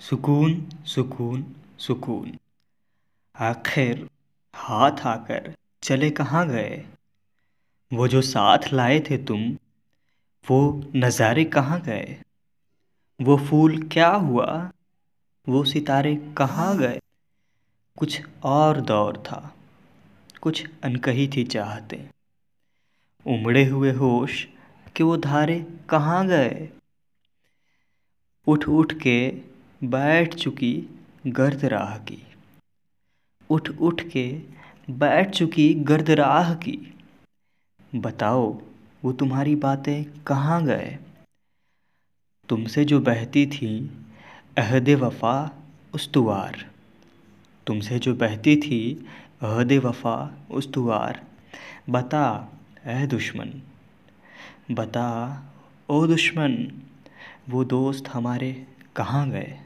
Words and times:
सुकून 0.00 0.52
सुकून 0.86 1.44
सुकून। 1.78 2.36
आखिर 3.34 4.06
हाथ 4.54 5.00
आकर 5.06 5.52
चले 5.82 6.10
कहाँ 6.10 6.46
गए? 6.48 6.84
वो 7.92 8.08
जो 8.08 8.20
साथ 8.22 8.72
लाए 8.72 9.00
थे 9.00 9.18
तुम, 9.18 9.42
वो 10.44 10.60
नज़ारे 10.96 11.44
कहाँ 11.44 11.80
गए? 11.80 12.16
वो 13.20 13.36
फूल 13.38 13.78
क्या 13.82 14.08
हुआ? 14.08 14.70
वो 15.46 15.64
सितारे 15.64 16.14
कहाँ 16.38 16.76
गए? 16.78 16.98
कुछ 17.98 18.22
और 18.44 18.80
दौर 18.80 19.16
था, 19.16 19.54
कुछ 20.40 20.64
अनकही 20.84 21.28
थी 21.28 21.44
चाहते। 21.44 22.04
उमड़े 23.26 23.64
हुए 23.64 23.92
होश 23.92 24.46
कि 24.96 25.02
वो 25.02 25.16
धारे 25.16 25.60
कहाँ 25.88 26.26
गए? 26.26 26.68
उठ 28.46 28.68
उठ 28.68 28.92
के 28.92 29.18
बैठ 29.84 30.34
चुकी 30.34 31.00
गर्द 31.26 31.64
राह 31.64 31.98
की। 31.98 32.26
उठ 33.50 33.70
उठ 33.70 34.02
के 34.02 34.40
बैठ 34.90 35.30
चुकी 35.30 35.74
गर्द 35.74 36.10
राह 36.10 36.54
की। 36.54 36.94
बताओ, 37.94 38.62
वो 39.04 39.12
तुम्हारी 39.12 39.56
बातें 39.56 40.22
कहाँ 40.26 40.64
गए? 40.64 40.98
तुमसे 42.48 42.84
जो 42.84 43.00
बहती 43.00 43.46
थी, 43.46 43.90
अहद 44.58 44.88
वफ़ा 44.88 45.52
उस्तुवार। 45.94 46.70
तुमसे 47.66 47.98
जो 47.98 48.14
बहती 48.14 48.56
थी, 48.56 49.06
अहद 49.42 49.72
वफ़ा 49.72 50.46
उस्तुवार। 50.50 51.26
बता, 51.90 52.52
ए 52.86 53.06
दुश्मन। 53.06 53.62
बता, 54.70 55.42
ओ 55.88 56.06
दुश्मन, 56.06 56.82
वो 57.48 57.64
दोस्त 57.64 58.08
हमारे 58.08 58.66
कहाँ 58.96 59.30
गए? 59.30 59.60